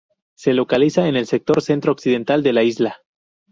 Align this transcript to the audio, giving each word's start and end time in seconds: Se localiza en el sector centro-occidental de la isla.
Se 0.35 0.55
localiza 0.55 1.07
en 1.07 1.15
el 1.15 1.27
sector 1.27 1.61
centro-occidental 1.61 2.41
de 2.41 2.53
la 2.53 2.63
isla. 2.63 3.01